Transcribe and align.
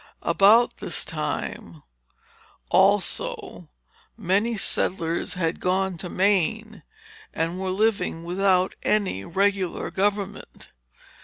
About 0.23 0.77
this 0.77 1.05
time, 1.05 1.83
also, 2.69 3.69
many 4.17 4.57
settlers 4.57 5.35
had 5.35 5.59
gone 5.59 5.95
to 5.99 6.09
Maine, 6.09 6.81
and 7.35 7.59
were 7.59 7.69
living 7.69 8.23
without 8.23 8.73
any 8.81 9.23
regular 9.23 9.91
government. 9.91 10.71